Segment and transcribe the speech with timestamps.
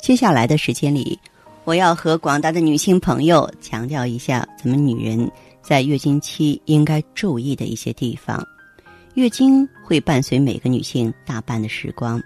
[0.00, 1.18] 接下来的时间里，
[1.64, 8.42] 我要和广大的女性朋友强调一下，咱们女人在月经期应该注意的一些地方。
[9.14, 12.22] 月经会伴随每个女性大半的时光，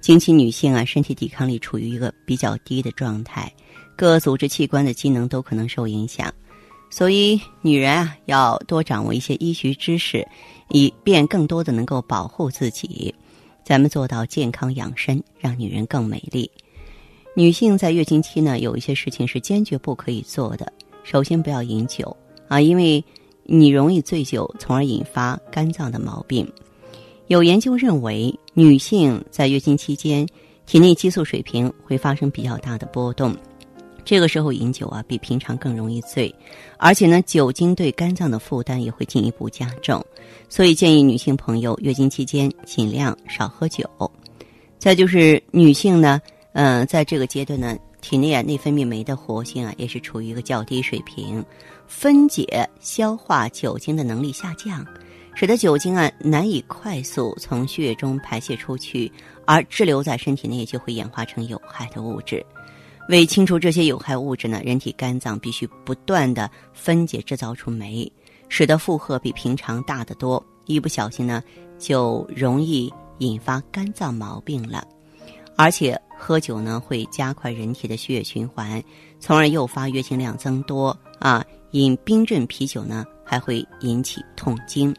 [0.00, 3.52] 经期女性啊，身体抵抗力处于一个比较低的状态，
[3.96, 6.32] 各组织器官的机能都可能受影响，
[6.88, 10.26] 所以女人啊要多掌握一些医学知识，
[10.68, 13.14] 以便更多的能够保护自己。
[13.62, 16.50] 咱们做到健康养生，让女人更美丽。
[17.34, 20.70] 女性在月经期呢，有一些事情是坚决不可以做的。
[21.04, 22.14] 首先，不要饮酒
[22.48, 23.02] 啊，因为
[23.44, 26.46] 你容易醉酒，从而引发肝脏的毛病。
[27.28, 30.26] 有研究认为，女性在月经期间，
[30.66, 33.34] 体内激素水平会发生比较大的波动，
[34.04, 36.34] 这个时候饮酒啊，比平常更容易醉，
[36.78, 40.04] 而且呢，酒精对肝脏的负担也会进一步加重。
[40.48, 43.88] 所以，建议女性朋友月经期间尽量少喝酒。
[44.80, 46.20] 再就是女性呢。
[46.52, 51.44] 嗯，在这个阶段呢，体内啊内分泌酶的活性啊也是处于一个较低水平，
[51.86, 54.84] 分解消化酒精的能力下降，
[55.36, 59.10] 使得酒精啊难以快速从血液中排泄出去，
[59.44, 62.44] 而滞留在身体内就会演化成有害的物质。
[63.08, 68.10] 为清除这些有害物质呢，人体肝脏必须不断的分解制造出酶，
[68.48, 71.40] 使得负荷比平常大得多，一不小心呢
[71.78, 74.84] 就容易引发肝脏毛病了，
[75.54, 75.96] 而且。
[76.30, 78.80] 喝酒呢会加快人体的血液循环，
[79.18, 81.44] 从而诱发月经量增多啊。
[81.72, 84.94] 饮冰镇啤酒呢还会引起痛经。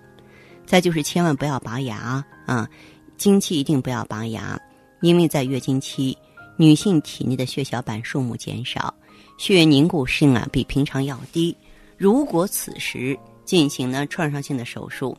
[0.66, 2.70] 再就是千万不要拔牙啊，
[3.18, 4.60] 经期一定不要拔牙，
[5.00, 6.18] 因为在月经期，
[6.58, 8.94] 女性体内的血小板数目减少，
[9.38, 11.56] 血液凝固性啊比平常要低。
[11.98, 15.18] 如果此时进行呢创伤性的手术，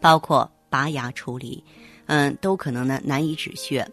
[0.00, 1.62] 包括拔牙处理，
[2.06, 3.88] 嗯，都可能呢难以止血。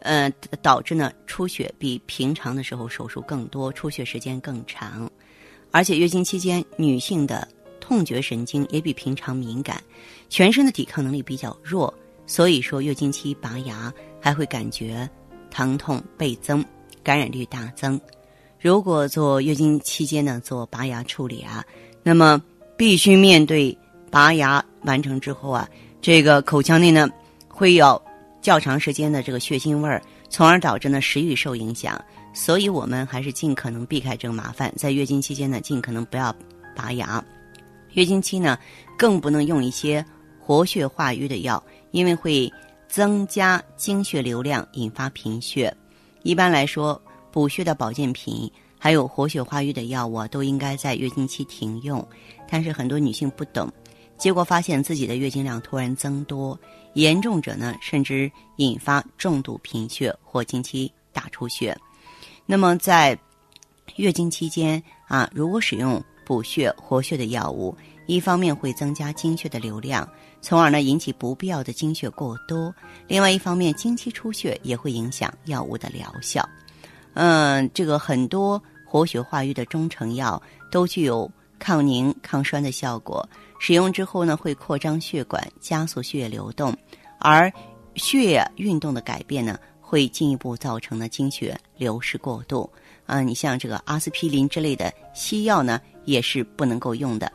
[0.00, 0.30] 呃，
[0.62, 5.10] 导致呢出血比平常的时候手术更多，出血时间更长，
[5.72, 7.46] 而且月经期间女性的
[7.80, 9.82] 痛觉神经也比平常敏感，
[10.28, 11.92] 全身的抵抗能力比较弱，
[12.26, 15.08] 所以说月经期拔牙还会感觉
[15.50, 16.64] 疼痛倍增，
[17.02, 18.00] 感染率大增。
[18.60, 21.64] 如果做月经期间呢做拔牙处理啊，
[22.02, 22.40] 那么
[22.76, 23.76] 必须面对
[24.10, 25.68] 拔牙完成之后啊，
[26.00, 27.08] 这个口腔内呢
[27.48, 28.00] 会有。
[28.48, 30.00] 较长时间的这个血腥味儿，
[30.30, 34.72] 从而导致呢食欲受影响，所以我们还是尽可能避开这个麻烦。
[34.74, 36.34] 在月经期间呢，尽可能不要
[36.74, 37.22] 拔牙。
[37.92, 38.58] 月经期呢，
[38.96, 40.02] 更不能用一些
[40.40, 42.50] 活血化瘀的药，因为会
[42.88, 45.70] 增加经血流量，引发贫血。
[46.22, 46.98] 一般来说，
[47.30, 52.02] 补血的保健品还有活血化瘀的药物啊都应该在月经期停用。
[52.50, 53.70] 但是很多女性不懂。
[54.18, 56.58] 结果发现自己的月经量突然增多，
[56.94, 61.76] 严重者呢，甚至引发重度贫血或经期大出血。
[62.44, 63.16] 那么在
[63.96, 67.74] 月经期间啊，如果使用补血活血的药物，
[68.06, 70.08] 一方面会增加经血的流量，
[70.40, 72.72] 从而呢引起不必要的经血过多；
[73.06, 76.46] 另外一方面，经期出血也会影响药物的疗效。
[77.14, 80.40] 嗯，这个很多活血化瘀的中成药
[80.70, 83.26] 都具有抗凝抗栓的效果。
[83.58, 86.74] 使用之后呢，会扩张血管，加速血液流动，
[87.18, 87.52] 而
[87.96, 92.70] 血液运动的改变呢，会进一步造成呢经血流失过度。
[93.06, 97.32] 啊，你像这个阿司匹林之类的西药呢，也是不能够用的。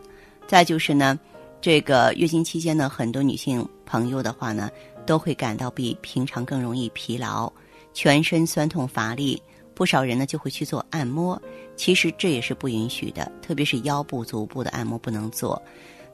[0.47, 1.19] 再就是呢，
[1.59, 4.69] 这个月经期间呢，很多女性朋友的话呢，
[5.05, 7.51] 都会感到比平常更容易疲劳，
[7.93, 9.41] 全身酸痛乏力，
[9.73, 11.41] 不少人呢就会去做按摩。
[11.75, 15.59] 其实这也是不允许的，特别是腰部、足部的按摩不能做。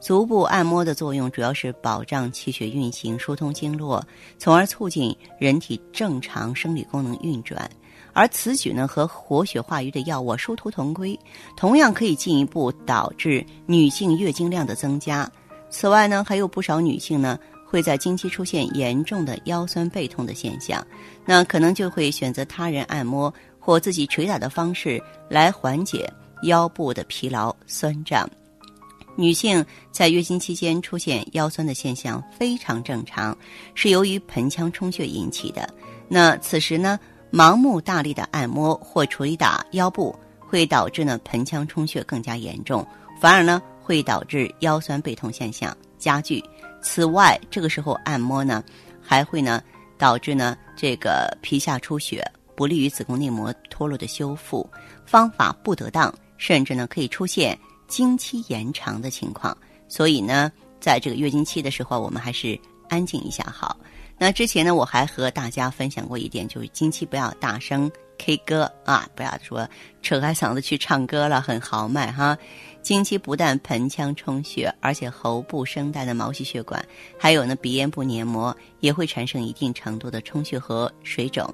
[0.00, 4.02] 足部按摩的作用主要是保障气血运行、疏通经络，
[4.38, 7.70] 从而促进人体正常生理功能运转。
[8.12, 11.16] 而此举呢，和活血化瘀的药物殊途同归，
[11.56, 15.30] 同样可以进一步导致女性月经量的增加。
[15.68, 20.84] 此外呢，还有不少女性呢会在经期出现严重的腰酸背痛的现象，
[21.24, 26.10] 那可能就会选择他人按摩或自己捶打的方式来缓解
[26.44, 28.28] 腰部的疲劳酸胀。
[29.20, 29.62] 女性
[29.92, 33.36] 在月经期间出现腰酸的现象非常正常，
[33.74, 35.68] 是由于盆腔充血引起的。
[36.08, 36.98] 那此时呢，
[37.30, 42.84] 盲目大力的按摩或捶打腰部，会导致呢盆腔充血更加严重，
[43.20, 46.42] 反而呢会导致腰酸背痛现象加剧。
[46.82, 48.64] 此外，这个时候按摩呢，
[49.02, 49.62] 还会呢
[49.98, 52.24] 导致呢这个皮下出血，
[52.56, 54.66] 不利于子宫内膜脱落的修复。
[55.04, 57.58] 方法不得当，甚至呢可以出现
[57.90, 59.54] 经期延长的情况。
[59.86, 60.50] 所以呢，
[60.80, 62.58] 在这个月经期的时候，我们还是
[62.88, 63.76] 安静一下好。
[64.16, 69.66] 那之前呢，我还和大家分享过一点，就是经期不要大声 K 歌啊，不要说
[70.02, 72.36] 扯开嗓子去唱歌了，很豪迈哈。
[72.82, 76.82] 经期不但盆腔充血，而且喉部、声带的毛细血管，
[77.18, 81.52] 还有呢鼻咽部黏膜也会产生一定程度的充血和水肿。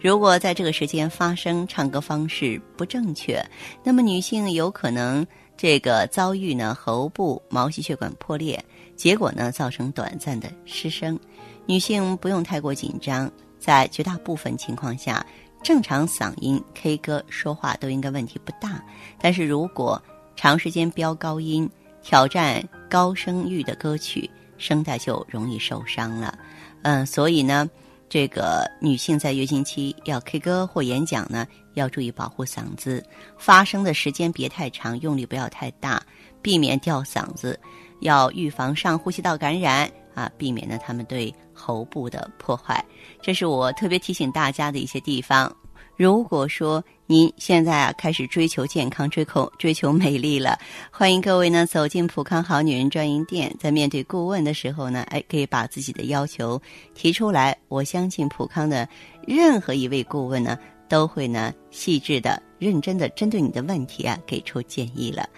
[0.00, 3.44] 如果在这个时间发生唱歌方式不正确，
[3.84, 5.24] 那么女性有可能
[5.58, 8.64] 这个遭遇呢喉部毛细血管破裂，
[8.94, 11.18] 结果呢造成短暂的失声。
[11.66, 13.28] 女性不用太过紧张，
[13.58, 15.26] 在绝大部分情况下，
[15.60, 18.80] 正常嗓音 K 歌说话都应该问题不大。
[19.20, 20.00] 但是如果
[20.36, 21.68] 长时间飙高音、
[22.02, 26.38] 挑战高声域的歌曲，声带就容易受伤了。
[26.82, 27.68] 嗯，所以呢，
[28.08, 31.44] 这个女性在月经期要 K 歌或演讲呢，
[31.78, 33.02] 要注意保护嗓子，
[33.38, 36.02] 发声的时间别太长，用力不要太大，
[36.42, 37.58] 避免掉嗓子。
[38.00, 42.84] 要预防上呼吸道感染啊，避免呢他们对喉部的破坏。
[43.20, 45.52] 这是我特别提醒大家的一些地方。
[45.96, 50.56] 如果说您现在啊开始追求健康、追求追求美丽了，
[50.92, 53.52] 欢迎各位呢走进普康好女人专营店。
[53.58, 56.62] 在面对顾问的时候呢，哎，可以把自己的要求
[56.94, 57.58] 提出来。
[57.66, 58.88] 我相信普康的
[59.26, 60.56] 任何一位顾问呢，
[60.88, 65.28] 都会呢细致的、认真的针对你的问题啊给出建议了。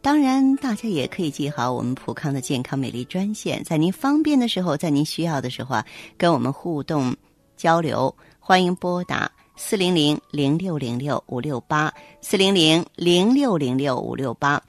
[0.00, 7.14] 当然，大家也可以记好我们普康的健康美丽专线，在您方便的时候，在您需要的时候啊，跟我们互动
[7.56, 9.30] 交流，欢迎拨打。
[9.54, 14.60] 四零零零六零六五六八，四零零零六零六五六八，